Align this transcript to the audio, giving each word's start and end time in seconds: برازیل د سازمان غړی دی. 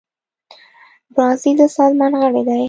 برازیل 1.15 1.55
د 1.59 1.61
سازمان 1.75 2.11
غړی 2.21 2.41
دی. 2.47 2.59